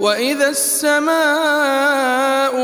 [0.00, 1.10] وإذا السماء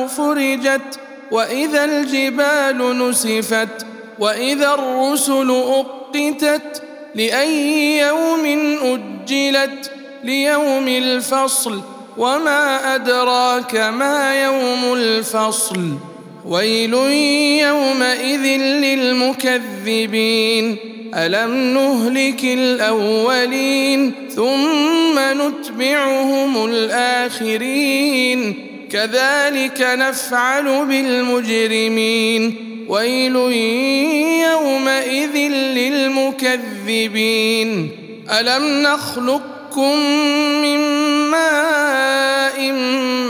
[0.06, 1.00] فرجت
[1.30, 3.86] وإذا الجبال نسفت
[4.18, 6.82] وإذا الرسل أقتت
[7.14, 8.46] لأي يوم
[8.82, 9.90] أجلت
[10.24, 11.80] ليوم الفصل
[12.16, 15.92] وما أدراك ما يوم الفصل.
[16.46, 16.94] ويل
[17.60, 18.46] يومئذ
[18.84, 20.78] للمكذبين.
[21.16, 28.54] ألم نهلك الأولين ثم نتبعهم الآخرين؟
[28.92, 32.62] كذلك نفعل بالمجرمين.
[32.88, 33.36] ويل
[34.50, 37.90] يومئذ للمكذبين.
[38.40, 39.96] ألم نخلقكم
[40.62, 40.78] من
[41.30, 42.72] ماء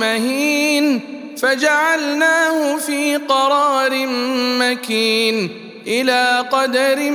[0.00, 1.00] مهين؟
[1.42, 4.06] فجعلناه في قرار
[4.60, 5.65] مكين.
[5.86, 7.10] إلى قدر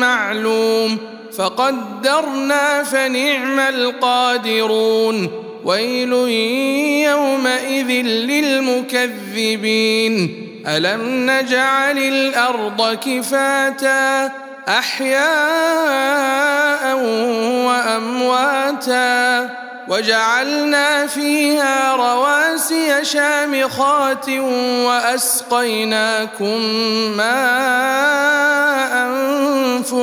[0.00, 0.98] معلوم
[1.38, 5.30] فقدرنا فنعم القادرون
[5.64, 6.12] ويل
[7.12, 7.90] يومئذ
[8.30, 10.14] للمكذبين.
[10.66, 14.32] ألم نجعل الأرض كفاتا
[14.68, 15.26] أحياء
[17.66, 19.50] وأمواتا
[19.88, 24.28] وجعلنا فيها رواسي شامخات
[24.86, 26.60] وأسقيناكم
[27.16, 27.95] ماء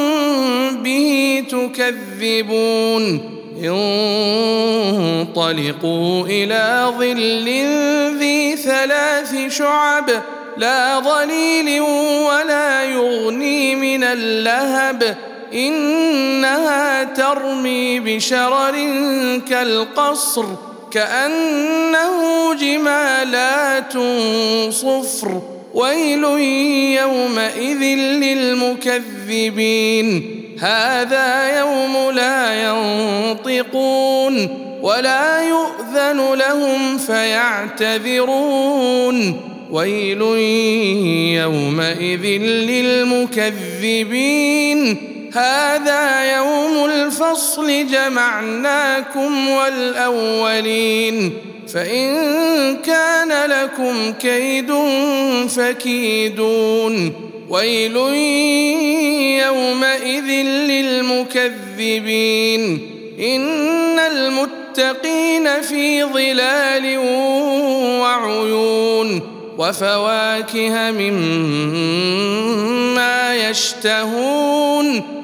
[0.83, 3.05] به تكذبون.
[5.25, 7.49] انطلقوا إلى ظل
[8.19, 10.11] ذي ثلاث شعب.
[10.57, 15.17] لا ظليل ولا يغني من اللهب.
[15.55, 18.77] إنها ترمي بشرر
[19.49, 20.45] كالقصر
[20.91, 23.93] كأنه جمالات
[24.73, 25.43] صفر
[25.75, 26.25] ويل
[27.01, 27.83] يومئذ
[28.25, 30.09] للمكذبين.
[30.61, 34.49] هذا يوم لا ينطقون
[34.83, 38.37] ولا يؤذن لهم فيعتذرون.
[39.71, 40.23] ويل
[41.43, 42.25] يومئذ
[43.83, 44.81] للمكذبين.
[45.37, 51.33] هذا يوم الفصل جمعناكم والأولين.
[51.75, 54.73] فإن كان لكم كيد
[55.49, 57.13] فكيدون.
[57.49, 57.97] ويل
[59.47, 60.29] يومئذ
[60.71, 62.63] للمكذبين.
[63.21, 66.99] إن المتقين في ظلال
[68.01, 69.21] وعيون.
[69.59, 71.95] وفواكه مما
[73.51, 75.24] يشتهون.